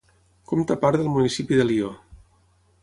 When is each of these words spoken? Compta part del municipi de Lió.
Compta 0.51 0.77
part 0.85 1.01
del 1.03 1.11
municipi 1.19 1.61
de 1.61 1.69
Lió. 1.71 1.95